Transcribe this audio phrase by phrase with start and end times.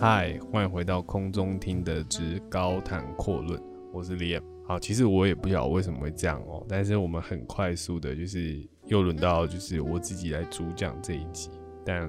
[0.00, 3.60] 嗨，欢迎回到空中听的之高谈阔论，
[3.92, 4.40] 我是 Liam。
[4.64, 11.50] 好，其实我也不晓得为什么会这样哦，但是我们很快速的，就是又轮到就是我自己来主讲这一集，
[11.84, 12.08] 但。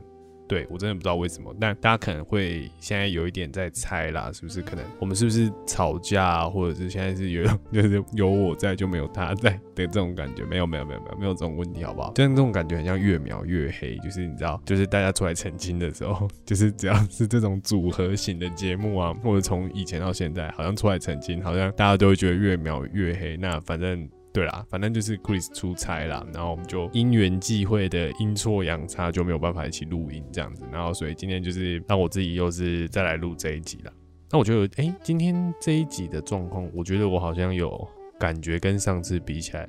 [0.50, 4.62] 对我真的不知道为什么，但大家可能会现在有一点在猜啦，是不是？
[4.64, 10.44] 可能我们是不是吵架，或者是现在是有 就是有我在就没有他在的这种感觉？
[10.46, 12.12] 没有没有没有没有没有这种问题，好不好？
[12.14, 23.38] 就是这种感觉很像越描越黑，就是你知道，就是大家出来澄清的时候， 就是只要是这种组合型的节目啊，或者从以前到现在，好像出来澄清，好像大家都会觉得越描越黑。
[23.38, 24.10] 那反正。
[24.32, 33.94] 对啦，反正就是 Chris 出差啦，然后我们就因缘际会的阴错阳差就没有办法一起录音这样子，然后所以今天就是让我自己又是再来录这一集了。
[34.32, 37.88] 那我觉得，哎，今天这一集的状况，我觉得我好像有
[38.20, 39.68] 感觉跟上次比起来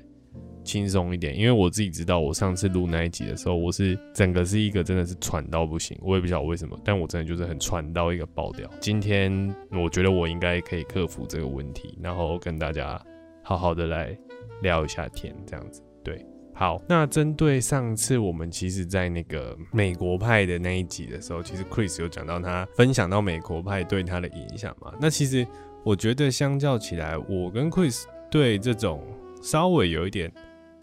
[0.63, 8.69] 轻松一点，因为我自己知道我上次录那一集的时候，我是整个是一个真的是喘到不行，我也不晓得为什么，但我真的就是很喘到一个爆掉。
[8.79, 9.33] 今天
[9.71, 13.03] 我觉得我应该可以克服这个问题，然后跟大家
[13.43, 14.15] 好好的来。
[14.63, 16.81] 聊一下天，这样子对，好。
[16.89, 24.93] 那针对上次我们其实，在那个美国派的那一集的时候，其实 Chris 有讲到他分享到美国派对他的影响嘛。
[25.01, 25.47] 那其实
[25.85, 29.03] 我觉得相较起来，我跟 Chris 对这种
[29.43, 30.33] 稍微有一点，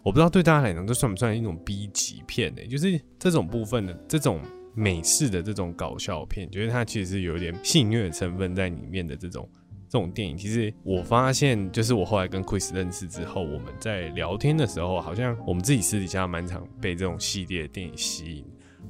[0.03, 2.65] 我不知道对大家来讲，这算不算一种 B 级片呢？
[2.67, 4.41] 就是这种部分的这种
[4.73, 9.47] 美式的这种搞笑片，觉得它其实是有一点性虐成分在里面的这种。
[9.89, 18.45] 这种电影，其实我发现，就是我后来跟 Chris 认识之后，我们在聊天的时候，好像我们自己私底下蛮常被这种系列电影吸引。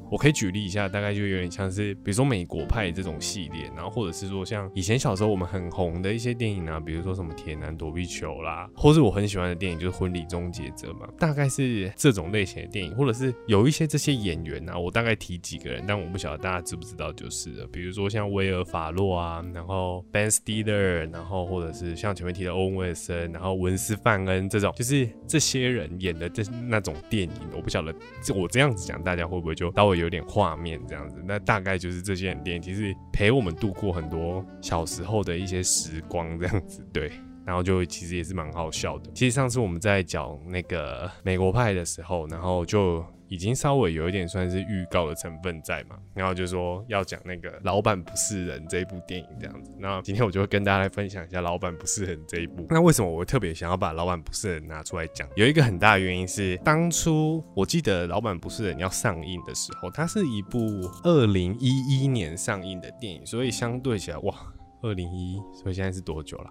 [0.10, 27.94] 我可以举例一下，大概就有点像是，比如说美国派这种系列，然后或者是说像以前小时候我们很红的一些电影啊，比如说什么铁男躲避球啦，或是我很喜欢的电影就是婚礼终结者嘛，大概是这种类型的电影，或者是有一些这些演员啊，我大概提几个人，但我不晓得大家知不知道就是，比如说像威尔法洛啊，然后 Ben Stiller，然后或者是像前面提的欧文威尔森，然后文斯范恩这种，就是这些人演的这那种电影，我不晓得
[28.34, 29.97] 我这样子讲，大家会不会就稍微。
[30.00, 37.12] 有点画面这样子，那大概就是这些电影，其实陪我们度过很多小时候的一些时光这样子，对，
[37.46, 39.12] 然后就其实也是蛮好笑的。
[39.14, 43.06] 其实上次我们在讲那个美国派的时候，然后就。
[43.30, 49.72] 已经稍微有一点算是预告的成分在嘛，然后就说要讲那个《老板不是人》这一部电影这样子。
[49.78, 52.66] 那今天我就会跟大家来分享一下《老板不是人》这一部。
[52.70, 55.28] 那为什么我会特别想要把《老板不是人》拿出来讲？
[55.36, 60.60] 有一个很大的原因是，当初我记得《老板不是人》要上映的时候，它是一部
[61.04, 64.36] 二零一一年上映的电影，所以相对起来，哇，
[64.82, 66.50] 二零一，所以现在是多久了？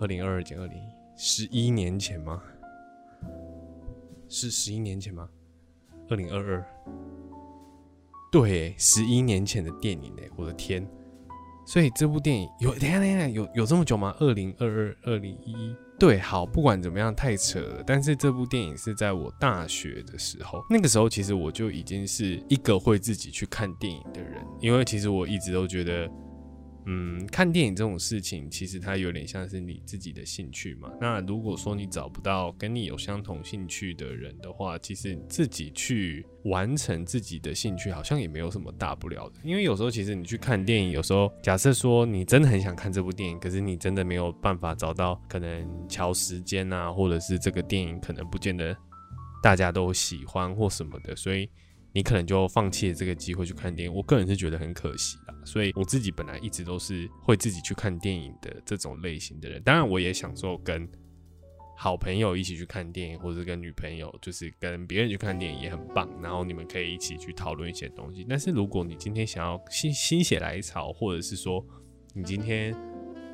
[0.00, 2.40] 二零二二减二零一，十一年前吗？
[4.28, 5.28] 是十一年前吗？
[6.10, 6.64] 二零二二，
[8.32, 10.86] 对，十一年前的电影呢，我的天！
[11.66, 14.14] 所以这部电影有，等下等下，有有这么久吗？
[14.18, 17.82] 二零二二、二零一一，对，好，不管怎么样，太扯了。
[17.86, 26.10] 但是这部电影是在我大学的时候，那个时候其实我就已经是一个会自己去看电影的人，因为其实我一直都觉得。
[26.90, 30.90] 嗯，看电影这种事情，其实它有点像是你自己的兴趣嘛。
[30.98, 39.34] 那如果说你找不到跟你有相同兴趣的人的话，其实自己去完成自己的兴趣，好像也没有什么大不了的。
[39.44, 48.74] 因为有时候其实你去看电影，有时候假设说你真的很想看这部电影，可是你真的没有办法找到可能调时间啊，或者是这个电影可能不见得
[49.42, 51.50] 大家都喜欢或什么的，所以。
[51.98, 55.34] 你可能就放弃了这个机会去看电影，我个人是觉得很可惜啦。
[55.44, 59.60] 所以我自己本来一直都是会自己去看电影的这种类型的人。
[59.64, 60.88] 当然，我也享受跟
[61.76, 66.08] 好朋友一起去看电影，或者跟女朋友，就是跟别人去看电影也很棒。
[66.22, 68.24] 然后你们可以一起去讨论一些东西。
[68.28, 71.66] 但是如果你今天想要心心血来潮，或者是说
[72.14, 72.72] 你今天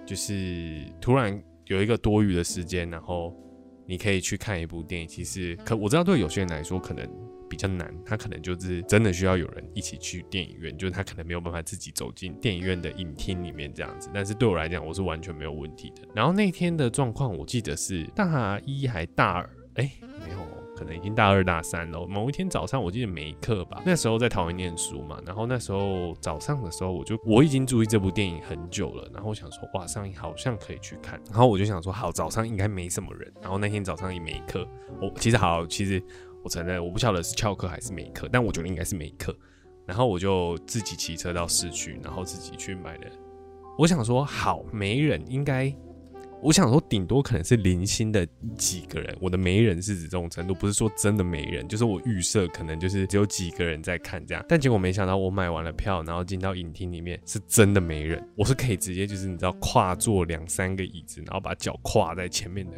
[0.06, 3.36] 就是突然有一个多余的时间，然后
[3.86, 7.08] 你可以去看一部电影，其实可我知道对有些人来说可能。
[7.46, 14.10] 比较难，他可能就是真的需要有人一起去电影院，就是他可能没有办法自己走进电影院的影厅里面这样子。
[14.12, 16.02] 但是对我来讲，我是完全没有问题的。
[16.14, 19.92] 然后那天的状况，我记得是大一还大二，哎，
[20.76, 22.06] 可能已经大二大三了。
[22.06, 25.18] 某一天早上，我记得没课吧，那时候在桃园念书嘛。
[25.26, 31.20] 然后那时候早上的时候，我就我已经注意这部电影很久了，然后我想说哇，上映好像可以去看。
[31.30, 33.32] 然后我就想说，好，早上应该没什么人。
[33.40, 34.66] 然后那天早上也没课，
[35.00, 36.02] 我其实好，其实。
[36.42, 39.34] 我承认，我不晓得是翘课还是没课，但我觉得应该是没课。
[39.86, 43.06] 然后我就自己骑车到市区，然后自己去买了。
[43.78, 45.74] 我想说，好，没人应该，
[46.44, 49.16] 我想说，顶多可能是零星的几个人。
[49.18, 54.44] 我的没人是指这种程度，不是说真的没人，就是我预设可能就是只有几个人在看这样。
[54.46, 58.22] 但结果没想到，我买完了票，然后进到影厅里面，是真的没人。
[58.36, 62.76] 我是可以直接就是你知道跨坐两三个椅子，然后把脚跨在前面的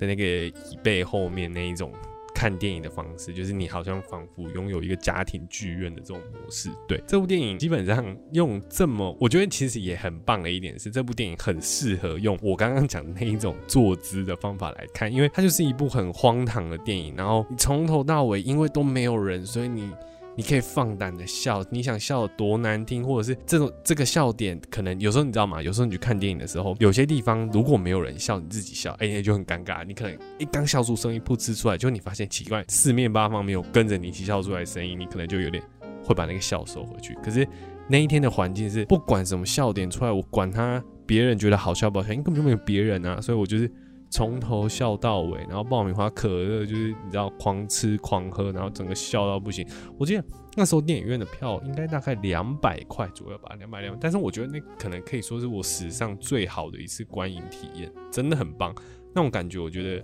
[0.00, 1.92] 的那个椅背后面那一种。
[2.36, 6.68] 看电影的方式，就是你好像仿佛拥有一个家庭剧院的这种模式。
[6.86, 17.16] 对这部电影，基本上用这么，我觉得其实也很棒的一点是，这部电影很适合用我刚刚讲的那一种坐姿的方法来看，因为它就是一部很荒唐的电影。
[17.16, 19.90] 然后你从头到尾，因为都没有人，所以你。
[20.36, 25.62] 你可以放胆的笑，你想笑多难听，或者是这种这个笑点，可能有时候你知道吗？
[25.62, 29.82] 有时候你去看电影的时候，有些地方如果没有人笑，你自己笑，哎，那就很尴尬。
[29.84, 35.62] 你可能一刚笑出声音，噗嗤出来，就你发现奇怪，四面八方没有跟着你一起笑出来的声音，你可能就有点
[36.04, 37.14] 会把那个笑收回去。
[37.24, 37.48] 可是
[37.88, 43.72] 那一天的环境是，不管什么笑点出来，我管他别人觉得好笑不好笑，因为根本就没有别人啊，所以我就是。
[44.16, 49.68] 从头笑到尾，然后爆米花、可乐就是你知道狂吃狂喝，然后整个笑到不行。
[49.98, 50.24] 我记得
[50.56, 53.94] 那时候电影院的票应该大概两百块左右吧，两百两。
[54.00, 58.74] 但是我觉得那可能可以说是我史上最好的一次观影体验，真的很棒。
[59.14, 60.02] 那种感觉，我觉得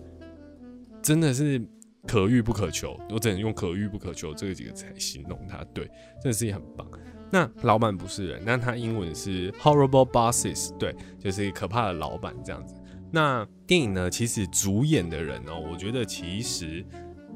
[1.00, 1.58] 真的是
[2.06, 2.94] 可遇不可求。
[3.08, 5.64] 我只能用“可遇不可求”这几个词来形容它。
[5.72, 5.86] 对，
[6.22, 6.86] 真的是也很棒。
[7.30, 12.74] 那老板不是人，那他英文是 “horrible bosses”，对，就是可怕的老板这样子。
[13.14, 14.08] 那电影呢？
[14.08, 16.82] 其实主演的人哦，我觉得其实，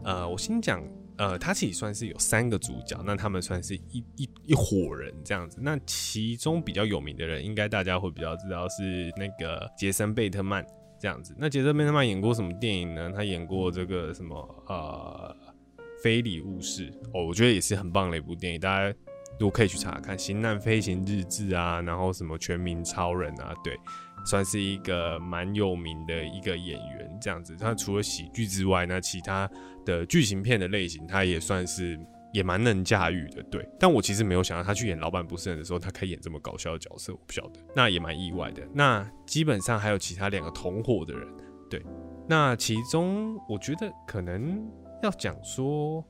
[0.02, 0.82] 呃，我先讲，
[1.18, 5.58] 呃，他其实算是有三个主角，那他们算是一一一伙人这样子。
[5.60, 10.64] 那其中比较有名的人，应该大家会比较知道是那个杰森贝特曼
[10.98, 11.34] 这样子。
[11.38, 13.12] 那杰森贝特曼演过什么电影呢？
[13.14, 15.36] 他演过这个什么呃
[16.02, 18.96] 《非礼勿视》哦，我觉得也是很棒的一部电影，大家
[19.38, 23.78] 如果可以去查看《型男飞行日志》啊，然后什么《全民超人》啊，对。
[24.26, 27.56] 算是一个蛮有名的一个演员，这样子。
[27.56, 29.48] 他除了喜剧之外，那其他
[29.84, 31.96] 的剧情片的类型，他也算是
[32.32, 33.42] 也蛮能驾驭的。
[33.44, 37.60] 对，但我其实没有想到他去演老板不是人的时候，他可以演这么搞笑的角色，我不晓得。
[37.74, 38.66] 那也蛮意外的。
[38.74, 41.28] 那基本上还有其他两个同伙的人，
[41.70, 41.80] 对。
[42.28, 44.68] 那其中我觉得可能
[45.04, 46.04] 要讲说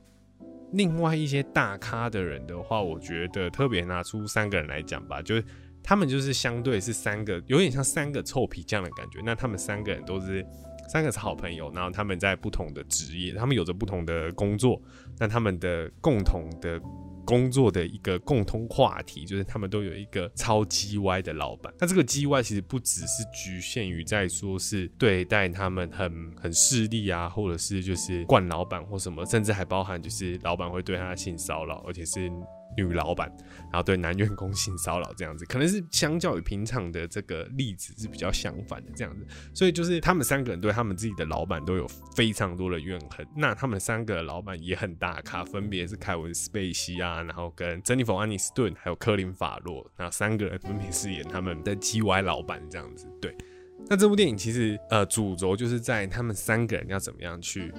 [0.72, 5.44] 另外一些大咖的人的话，我觉得特别拿出三个人来讲吧，就是。
[5.86, 9.20] 他们就是相对是三个，有点像三个臭皮匠的感觉。
[9.24, 10.44] 那他们三个人都是
[10.88, 14.82] 三个是好朋友，然后他们在不同的职业，他们有着不同的工作。
[15.16, 16.80] 那他们的共同的
[17.24, 21.72] 工作的一个共通话题，就是他们都有一个超级歪的老板。
[21.78, 32.28] 那这个叽歪其实不只是局限于在说是对待他们很很势利啊，或者是就是惯老板或什么，甚至还包含就是老板会对他性骚扰，而且是。
[32.76, 33.28] 女老板，
[33.70, 43.26] 然后对男员工性骚扰这样子，可能是相较于平常的这个例子是比较相反的这样子，所以就是他们三个人对他们自己的老板都有非常多的怨恨。
[43.36, 53.06] 那他们三个老板也很大咖，分别是凯文·斯贝西啊，然后跟珍妮弗·安妮斯顿，还有科林·法洛，那三个人分别饰演他们的 G Y 老板这样子。
[53.20, 53.34] 对，
[53.88, 57.72] 那这部电影其实呃主轴就是在他们三个人要怎么样去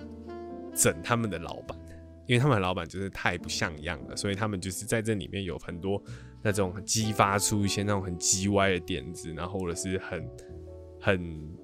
[0.75, 1.77] 整他们的老板。
[2.27, 6.01] 因为他们老板就是太不像样了，所以他们就是在这里面有很多
[6.43, 10.29] 那种激发出一些那种很叽歪的点子，然后或者是很
[11.01, 11.57] 很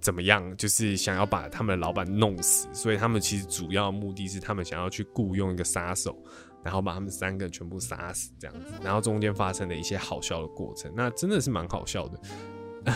[0.00, 2.68] 怎么样，就是想要把他们的老板弄死。
[2.72, 6.16] 所以他们其实主要目的是他们想要去雇佣一个杀手，
[6.62, 8.74] 然后把他们三个全部杀死这样子。
[8.82, 12.20] 然后中间发生的一些好笑的过程，那真的是蛮好笑的。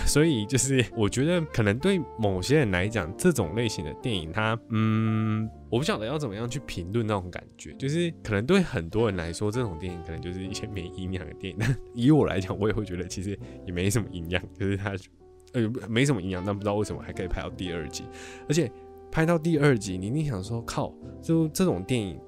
[0.06, 7.72] 所以就是我觉得可能对某些人来讲，这种类型的电影，它嗯，我不晓得要怎么样去评论那种感觉。
[7.74, 11.58] 就是可能对很多人来说，这种电影可能就是一些没营养的电影。
[11.60, 14.94] 但 以我来讲，我也会觉得其实也没什么营养，就是它
[15.52, 18.04] 呃没什么营养，但不知道为什么还可以拍到第二集。
[18.48, 18.70] 而且
[19.10, 22.18] 拍到第二集，你一定想说靠，就这种电影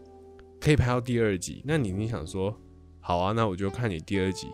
[0.61, 2.55] 可以拍到第二集，那你你想说
[3.01, 4.49] 好啊，那我就看你第二集。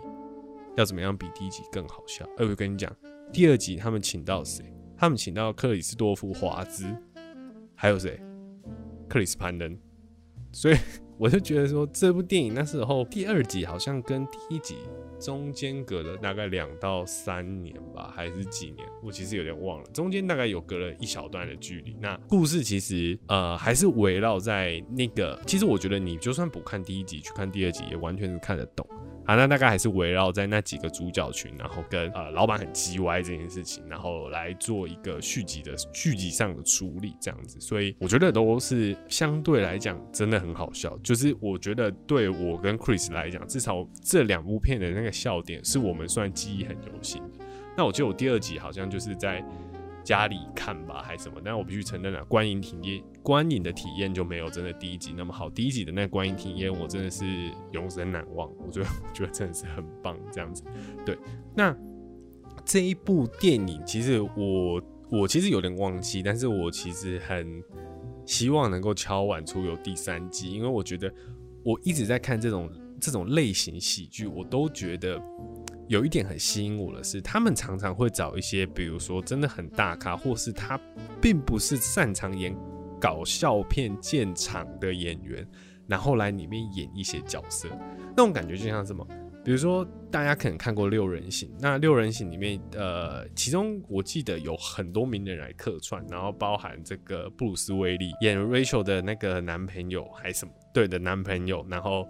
[0.77, 2.25] 要怎么样比第一集更好笑？
[2.39, 2.95] 哎，我跟你讲，
[3.33, 4.65] 第二集他们请到谁？
[4.97, 6.87] 他们请到克里斯多夫·华兹，
[7.75, 8.21] 还有谁？
[9.09, 9.77] 克里斯·潘登。
[10.53, 10.77] 所以
[11.17, 14.79] 我就觉得说，这部电影那时候第二集好像跟第一集
[15.21, 18.87] 中间隔了大概两到三年吧，还是几年？
[19.03, 21.97] 我其实有点忘了，中间大概有隔了一小段的距离。
[22.01, 28.85] 那故事其实呃还是围绕在那个，其实我觉得你就算不看第一集，去看第二集也完全是看得懂。
[29.27, 40.99] 啊，那大概还是围绕在那几个主角群，然后跟呃老板很叽歪这件事情，然后来做一个续集的续集上的处理这样子，所以我觉得都是相对来讲真的很好笑。
[40.99, 47.45] 就是我觉得对我跟 Chris 来讲，至少这两部片的那个笑点是我们算记忆很犹新的。
[47.77, 49.45] 那我记得我第二集好像就是在
[50.03, 51.41] 家里看吧，还什么？
[51.45, 55.49] 但我必须承认啊，观影体验观影的体验就没有真的第一集那么好。
[55.51, 57.25] 第一集的那观影体验，我真的是
[57.73, 58.51] 永生难忘。
[58.67, 60.63] 我觉得我觉得真的是很棒，这样子。
[61.05, 61.17] 对，
[61.55, 61.77] 那
[62.65, 67.63] 这一部电影其实我我其实有点忘记，但是我其实很
[68.25, 71.13] 希望能够敲碗出有第三季，因为我觉得
[71.63, 75.21] 我一直在看这种这种类型喜剧，我都觉得。
[75.91, 80.81] 有一点很吸引我的是，他们常常会找一些，比如说真的很大咖，或是他
[81.21, 82.57] 并不是擅长演
[83.01, 85.45] 搞笑片建场的演员，
[85.89, 87.69] 然后来里面演一些角色。
[88.17, 89.05] 那种感觉就像什么？
[89.45, 102.07] 比如说大家可能看过《六人行》，那《六人行》里面，呃，其中我记得有很多名人来客串，然后包含这个布鲁斯威利演 Rachel 的那个男朋友还什么对的男朋友，然后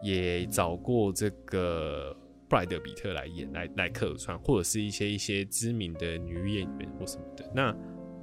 [0.00, 2.16] 也找过这个。
[2.48, 7.50] 布莱德比特来演来来客串，或者是一些一些知名的女演员或什么的。
[7.54, 7.74] 那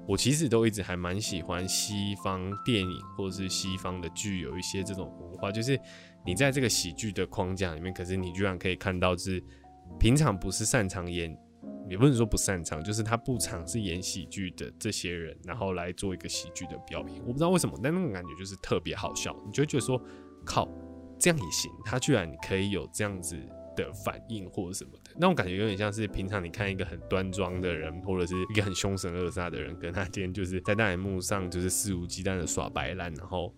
[0.08, 5.80] 我其实都一直还蛮喜欢西方电影或者是西方的剧，有一些这种文化，就是
[6.26, 9.42] 你在这个喜剧的框架里面，可是你居然可以看到是
[10.00, 11.34] 平常不是擅长演，
[11.90, 17.22] 也不能说不擅长，就是他不常是演喜剧的这些人，然后来做一个喜剧的表演。
[17.22, 20.02] 我不知道为什么，但那种感觉就是特别好笑，你就觉得说
[20.46, 20.68] 靠，
[21.18, 23.38] 这样也行，他居然可以有这样子。
[23.76, 33.54] 的反应或者什么的那种感觉，有点像是平常你看一个很端庄的人，或者是一个很凶神恶煞的人，跟他今天就是在大荧幕上就是肆无忌惮的耍白烂，然后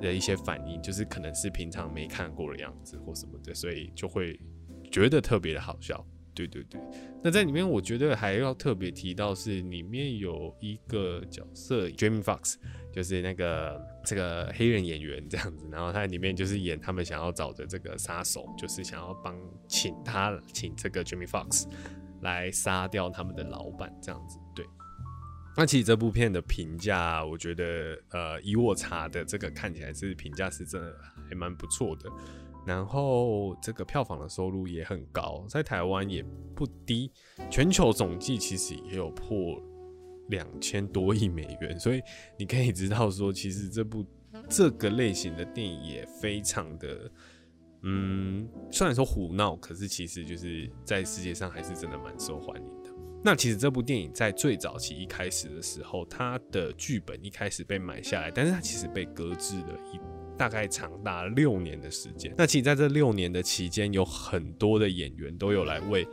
[0.00, 4.38] 的一些反应，就是可能是平常没看过的样子或什么的，所以就会
[4.90, 6.04] 觉得特别的好笑。
[6.46, 6.80] 对对对，
[7.22, 12.56] 那在里面我觉得还要特别提到是里面有一个角色 Jamie Fox。
[12.92, 21.68] 就是那个这个黑人演员这样子，然后他里面就是演他们想要找的这个杀手，就是想要帮请他请这个 Jimmy Fox
[22.22, 24.40] 来杀掉他们的老板这样子。
[24.56, 24.66] 对，
[25.56, 30.92] 那其实这部片的评价，我觉得呃，以我查的这个看起来是评价是真的
[31.28, 32.10] 还蛮不错的，
[32.66, 36.24] 然后这个票房的收入也很高，在台湾也
[36.54, 37.10] 不低，
[37.50, 39.60] 全球总计其实也有破。
[40.28, 42.00] 两千多亿美元，所以
[42.38, 44.06] 你可以知道说，其实这部
[44.48, 47.10] 这个类型的电影也非常的，
[47.82, 52.90] 嗯，虽然说胡闹，可是其实就是在世界上还是真的蛮受欢迎的。
[53.24, 59.98] 那其实这部电影在最早期一开始的时候，它的剧本一开始被买下来，但是它其实被搁置了一
[60.40, 62.34] 大概长达六年的时间。
[62.34, 66.08] 那其实在这六年的期间，有很多的演员都有来为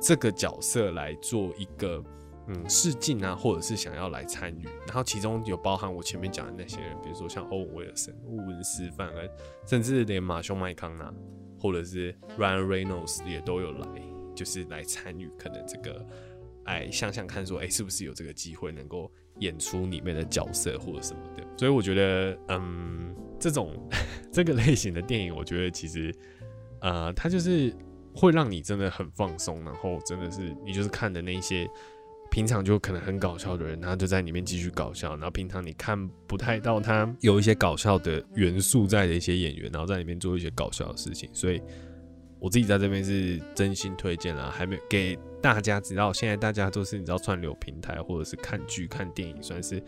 [0.00, 2.00] 这个角色来做一个。
[2.48, 9.30] 嗯，试镜啊，或者是想要来参与，然后其中有包含我前面讲的那些人，比如说像欧文威尔森、乌文斯范恩，
[9.64, 11.14] 甚至连马修麦康纳，
[11.56, 13.86] 或者是 Ryan Reynolds 也都有来，
[14.34, 16.04] 就是来参与，可能这个，
[16.64, 19.08] 哎，想想看，说，哎，是不是有这个机会能够
[19.38, 21.42] 演出里面的角色或者什么的？
[21.56, 23.74] 所以我觉得，嗯，这种
[24.32, 26.14] 这个类型的电影，我觉得其实，
[26.80, 27.74] 呃，它就是
[28.14, 31.68] 会让你真的很放松，然后真的是你就是看的那些。
[32.30, 35.10] 平常就可能很搞笑的人，他就在里面继续搞笑。
[35.16, 41.28] 然后平常你看不太到他有一些搞笑的元素在的一些演员，然后在里面做一些搞笑的事情。
[41.34, 41.60] 所以
[42.42, 46.12] 我自己在这边是真心推荐了，还没有给大家知道。
[46.12, 49.82] 现在大家都是你知道串流平台或者是看剧看电影，算是。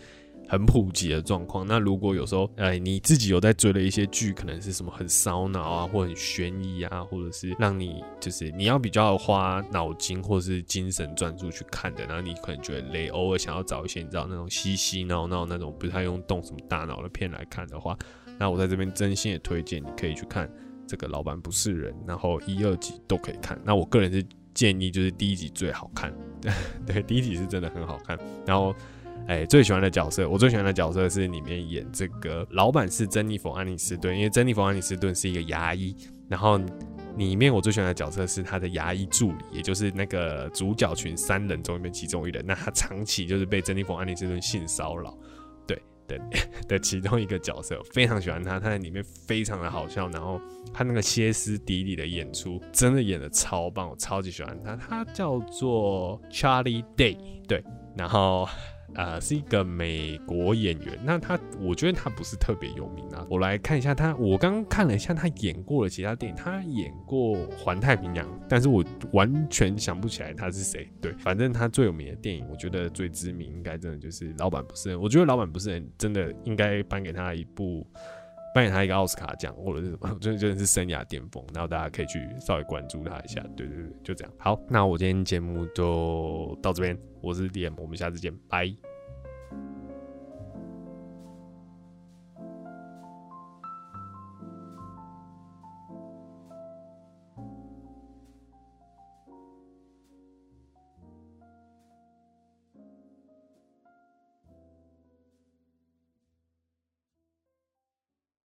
[0.46, 1.66] 很普及的状况。
[1.66, 17.96] 那如果有时候，哎，你自己有在追的一些剧，可能是什么很烧脑啊，或很悬疑啊，或者是让你就是你要比较花脑筋或是精神专注去看的，然后你可能觉得累，偶尔想要找一些你知道那种嘻嘻闹闹那种不太用动什么大脑的片来看的话，
[18.38, 20.46] 那我在这边真心的推荐你可以去看
[20.86, 23.58] 这个《老板不是人》，然后一二集都可以看。
[23.64, 26.14] 那我个人是建议就是第一集最好看，
[26.86, 28.74] 对，第一集是真的很好看，然后。
[29.26, 35.96] 哎，最喜欢的角色，我最喜欢的角色是里面演这个老板是珍妮佛·安妮斯顿，因为珍妮佛·安妮斯顿是一个牙医。
[36.28, 36.60] 然后
[37.16, 42.44] 里面我最喜欢的角色是他的牙医助理，也就是那个主角群三人中里面其中一人。
[42.46, 45.16] 那他长期就是被珍妮佛·安妮斯顿性骚扰，
[46.06, 46.18] 的
[46.68, 50.40] 的其中一个角色，非常喜欢他，他在里面非常的好笑，然后
[50.72, 54.76] 他那个歇斯底里的演出真的演的超棒，我超级喜欢他。
[54.76, 57.64] 他叫做 Charlie Day，对，
[57.96, 58.48] 然后。
[58.94, 60.98] 呃，是一个美国演员。
[61.04, 63.26] 那他，我觉得他不是特别有名啊。
[63.28, 70.88] 我来看一下他，我刚看了一下他演过的其他电影，他演过《环太平洋》，但是我完全想不起来他是谁。
[71.00, 74.98] 对，反正他最有名的电影，我觉得最知名应该真的就是《老板不是人》。
[75.00, 77.86] 我觉得《老板不是人》真的应该颁给他一部
[78.54, 83.44] 扮演他一个奥斯卡奖或者是什么，真的真的是生涯巅峰，然后大家可以去稍微关注他一下。
[83.56, 84.32] 对对对，就这样。
[84.38, 88.72] 好，那我今天节目就到这边，我是 DM，我们下次见，拜。